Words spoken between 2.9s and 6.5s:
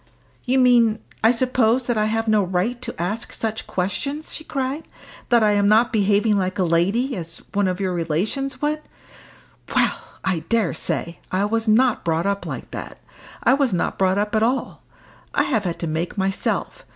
ask such questions!" she cried; "that I am not behaving